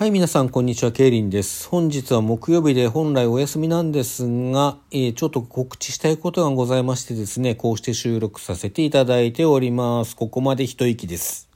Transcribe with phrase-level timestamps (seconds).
[0.00, 0.92] はい、皆さん、こんにちは。
[0.92, 1.68] ケイリンです。
[1.68, 10.16] 本日は木曜日で本来お休みなんですが、えーちょっと告知したいことがございましてですね、こうして収録させていただいております。
[10.16, 11.50] ここまで一息です。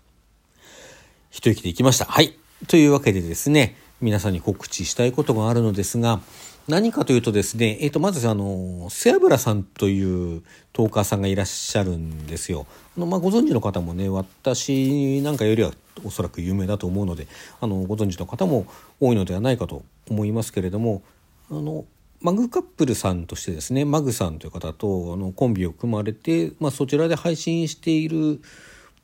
[1.31, 2.05] 一息で行きました。
[2.05, 2.37] はい。
[2.69, 6.21] というわけでですね、皆さんに告知したいことがあるのですが、
[6.67, 10.43] 何かというとですね、えっ、と、まずあの、背脂さんという
[10.73, 12.67] トーカーさんがいらっしゃるんですよ。
[12.97, 15.73] あの、まあ、ご存知の方もね、私なんかよりは
[16.05, 17.27] おそらく有名だと思うので、
[17.61, 18.67] あの、ご存知の方も
[18.99, 21.03] 多いのではないかと思いますけれども、
[21.51, 21.85] あの、
[22.23, 28.41] マグカップルさんとしてですね、マグさんという方とあのコンビを組まれて、まあ、そちらで配信している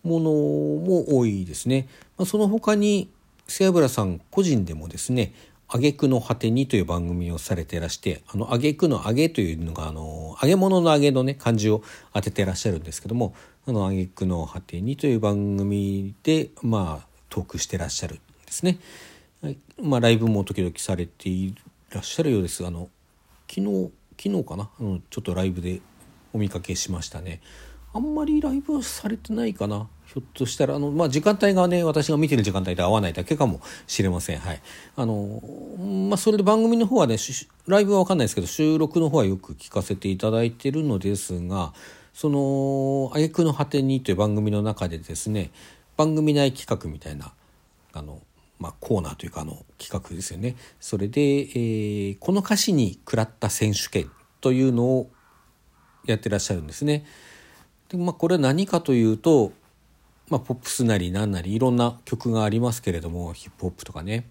[0.02, 1.88] ものも多いですね。
[2.16, 3.10] まあ、その他に
[3.51, 5.34] 背脂さん個人でもですね
[5.73, 13.34] 「挙句の果てに」という番組をされていらしてあの挙句の挙げというのがあの揚げ物の揚げのね漢字を当てていらっしゃるんですけども
[13.66, 18.79] 「あの挙句の果てに」という番組でまあトークしてらっしゃるんですね。
[19.43, 21.55] はいまあ、ライブも時々されてい
[21.91, 22.66] らっしゃるようです。
[22.66, 22.91] あの
[23.48, 23.91] 昨日
[24.23, 24.71] 昨日かな？
[24.79, 25.80] あのちょっとライブで
[26.32, 27.41] お見かけしましたね。
[27.93, 29.88] あんまりライブはされてないかな。
[30.07, 34.38] ひょっとしたら、あの、まあ、時間帯がね、私が見てる時間帯と合わないだけかもしれません。
[34.38, 34.60] はい。
[34.97, 35.41] あの、
[36.09, 37.16] まあ、それで番組の方はね、
[37.66, 41.73] ライブはわかんないですけど、収録の方はよく聞かせていただいてるのですが、
[42.13, 45.51] その、あげくの果てにという番組の中でですね、
[45.97, 47.32] 番組内企画みたいな、
[47.93, 48.21] あの、
[48.60, 50.54] まあ、コーナーというかあの企画ですよね。
[50.80, 54.10] それで、えーこの歌詞に食らった選手権
[54.41, 55.10] というのを
[56.04, 57.07] やってらっしゃるんですね。
[57.91, 59.52] でまあ、これは何かというと、
[60.29, 64.28] まあ、ポップスなり何なりいろんな曲がありますけれどもヒップホップとかね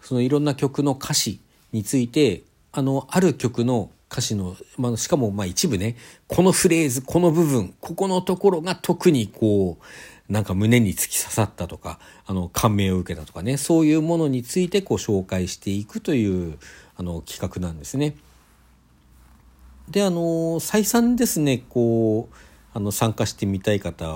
[0.00, 1.40] そのいろんな曲の歌詞
[1.72, 2.42] について
[2.72, 9.78] あのある曲の歌詞の、まあ、しかもまあ一部ねこのフレーズこの部分ここのところが特にこ
[10.28, 16.58] うなんか胸に突き刺さったとかあの感銘を受けたとかねそういうものについてこう紹介していくという
[16.96, 18.16] あの企画なんですね。
[19.88, 22.34] であの再三ですねこう
[22.72, 24.06] あの参加してみたい方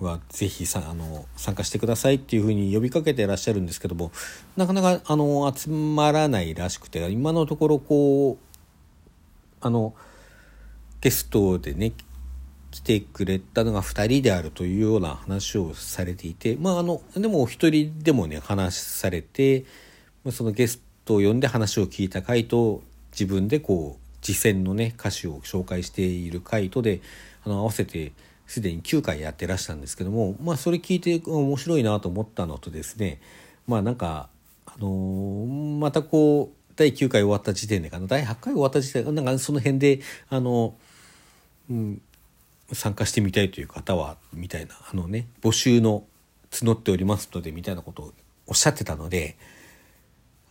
[0.00, 4.12] はぜひさあの参加してくださいっていうふうに呼びかけてらっしゃるんですけども
[4.56, 8.38] なかなかあの集まらないらしくて今のところこう
[9.60, 9.94] あの
[11.00, 11.92] ゲストでね
[12.70, 19.64] 来てくれたのが2人であるというような話をされていてまああのでもお一人でもね話されて
[20.30, 22.82] そのゲストを呼んで話を聞いた回と
[23.12, 27.00] 自分でこう実践のね歌詞を紹介している回とで
[27.44, 28.12] あの合わせて
[28.46, 33.20] すでに9回やってらしたんですけどもまあそれ聞いて面白いなと思ったのとですね
[33.66, 34.28] まあなんか
[34.66, 40.74] あのーまたこう第9回終わった時点でかな第8回終わった時点でなんかその辺であの、
[41.70, 42.00] うん、
[42.72, 46.04] 参加してみたいという方はみたいなあのね募集の
[46.50, 48.12] 募っておりますのでみたいなことを
[48.46, 49.36] おっしゃってたので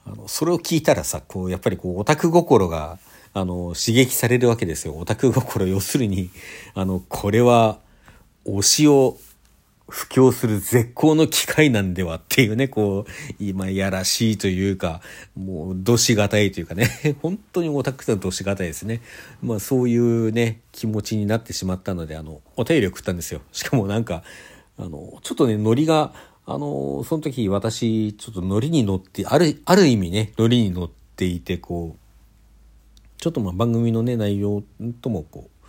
[0.06, 3.00] あのそれを聞いたらさこうやっぱりこうオタク心が
[3.34, 4.98] あの刺激されるわけですよ。
[4.98, 5.68] オタク心。
[5.68, 6.30] 要するに
[6.74, 7.80] あのこれは
[8.46, 9.18] 推しを
[9.90, 15.02] 布教する絶好の機会なんではっていうねこう今やらしいというか
[15.36, 16.88] もうどしがたいというかね。
[17.22, 19.02] 本当にオタクさんどしがたいですね。
[19.42, 23.42] まあそういうね気持ちになってしまったのであのお便りを送ったんですよ。
[23.52, 24.24] しかもなんか
[24.78, 26.14] あのちょっとねノリが
[26.46, 32.09] あのその時私ちょっとノリに乗ってあるある意味ねノリに乗っていてこう
[33.20, 34.64] ちょっとまあ番組のね内容
[35.02, 35.68] ともこう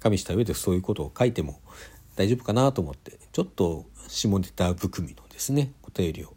[0.00, 1.60] 加味した上でそういうことを書いても
[2.16, 6.34] 大丈夫かなと思ってちょっと下ネタ含みのですねお便りを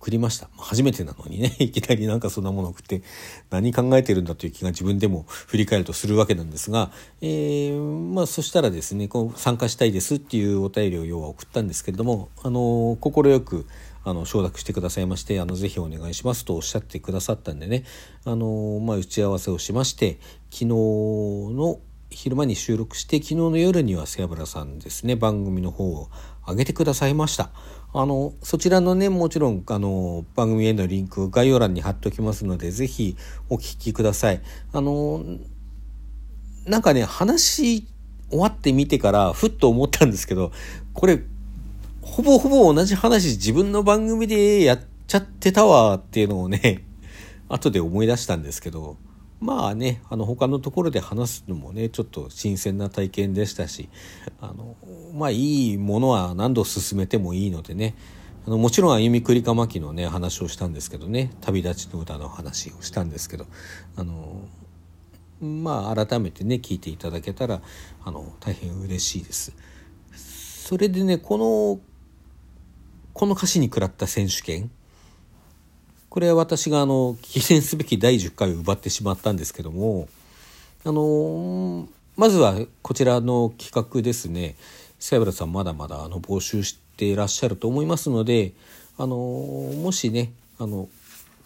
[0.00, 0.48] 送りました。
[0.56, 3.02] まあ初めてなのにね いきなりなんかそんなもの送って
[3.50, 6.90] 何考えてるんだという気が自分でも振り返るとするわけなんですが、
[7.22, 13.66] えーまあそしたらですねこう参加したいですっていうお便りを要は送ったんですけれどもあの快く
[14.04, 17.84] あの承諾してくださいましてあのぜひお願いしますとおっしゃってくださったんでね。
[18.24, 20.18] あの、まあ、打ち合わせをしまして
[20.50, 26.10] 昨日の昼間に収録して昨日の夜には背脂さんですね番組の方を
[26.46, 27.50] 上げてくださいました。
[27.96, 33.16] あのそちらのねもちろんあの番組へのリンク概要欄に貼っておきますのでぜひ
[33.48, 34.42] お聞きください。
[34.72, 35.24] あの
[36.66, 37.86] なんかね話
[38.30, 40.50] 終わってみてからふっと思ったんですけど
[40.92, 41.22] これ
[42.04, 46.84] ほぼほぼ同じ話自分の番組でやっちゃってたわっていうのをね
[47.48, 48.96] 後で思い出したんですけど
[49.40, 53.88] まあねあの他のところで話すのもねちょっと新鮮な体験でしたし
[54.40, 54.76] あの
[55.14, 57.94] まあいいものは何度進めてもいいのでね
[58.46, 63.46] あのもちろん歩みくりかまきのね話をしたんですけどね旅立ちの歌の話をしたんですけど
[63.96, 64.42] あの
[65.40, 67.62] まあ改めてね聞いていただけたら
[68.04, 69.52] あの大変嬉しいです。
[70.12, 71.93] それでねこの
[73.14, 74.72] この歌詞に食らった選手権。
[76.10, 80.08] これは私があの記念すべき第10回を奪ってしまったんですけども
[80.84, 84.56] あのー、まずはこちらの企画ですね。
[84.98, 88.52] 背村さんまだまだあの募集していらっしゃると思いますので
[88.98, 90.88] あのー、もしねあの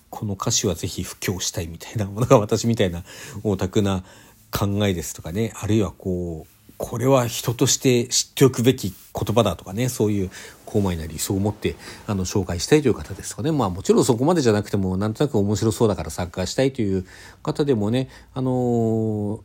[0.09, 3.05] この歌詞はぜひ布教したいみたいなものが私みたいな
[3.45, 4.05] オタクな
[4.51, 10.31] 考えですとかねあるいはこうこれは人として知っておくべき言葉だとかねそういう
[10.65, 11.75] 高邁な理想を持って
[12.07, 17.05] あの紹介したいという方ですかねまあもちろんそこまでじゃなくてもなんとなく面白そうだから参加したいという
[17.43, 19.41] 方でもねあの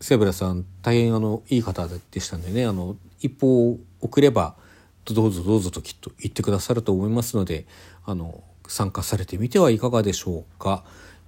[0.00, 4.56] セブラさん大変あのいい方でしたんでねあの一報送れば
[5.04, 7.66] どうぞどうぞときっと言ってくださると思いますので
[8.04, 10.84] あの参加されてみてはいかがでしょうか。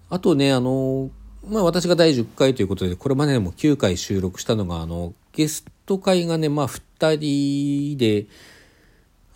[0.09, 1.11] あとねあの
[1.49, 8.27] まあ私が第10回ということで、これまででも9回収録したのが、あの、ゲスト会がね、まあ2人で、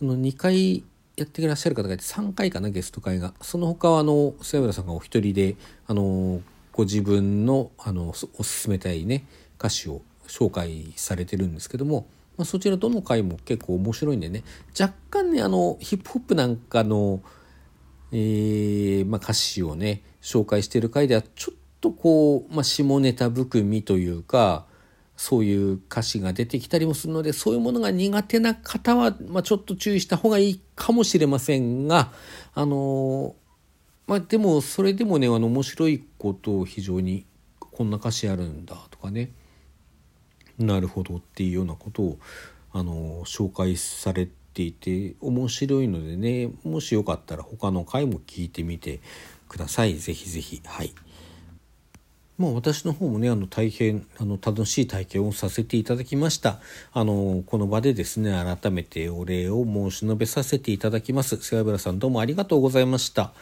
[0.02, 0.82] あの、2回
[1.16, 3.32] やっていらっしゃる方がいて、3回かな、ゲスト会が。
[3.42, 5.54] その他は、あの、末村さんがお一人で、
[5.86, 6.40] あの、
[6.72, 9.24] ご自分の、あの、おすすめたいね、
[9.58, 12.06] 歌詞を紹介されてるんですけども、
[12.36, 14.42] まあ、そちらどの回も結構面白いんでね、
[14.78, 17.20] 若干ね、あの、ヒップホップなんかの、
[18.10, 24.66] えー、まあ、歌詞をね、紹介している回ではちょっとこう、まあ、下ネタ含みというか
[25.16, 32.10] そういう歌詞が出てきたりもするのでそういうものが苦手な方は、まあ、ちょっと注意した方がいいかもしれませんが
[32.54, 33.34] あの
[34.06, 37.26] まあでもそれでもねあの面白いことを非常に
[37.58, 39.30] こんな歌詞あるんだとかね
[40.58, 42.18] なるほどっていうようなことを
[42.72, 49.00] あの紹介されていて面白いのでねもしよかったら他の回も聞いてみて
[49.50, 49.96] ください。
[49.96, 50.62] ぜひぜひ。
[50.64, 50.94] はい。
[52.40, 56.58] まあ、私の方もねあの大変あの楽しい体験をさせていただきました。
[56.94, 61.36] あのこの場でですね改めてお礼を申し述べさせていただきます。
[61.36, 63.34] 菅原さんどうもありがとうございました。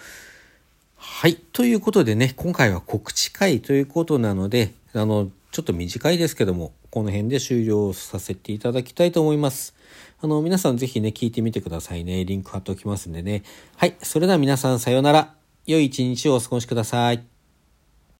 [0.96, 1.36] はい。
[1.36, 9.74] ということでね今回は告知会ということなのであのちょっと短いですけどもこの辺で終了させていただきたいと思います。
[10.20, 12.24] あの皆さんぜひね聞いてみてくださいね。
[12.24, 13.44] リンク貼っておきますんでね。
[13.76, 13.94] はい。
[14.02, 15.34] それでは皆さんさようなら。
[15.66, 17.37] 良い一日をお過ごしください。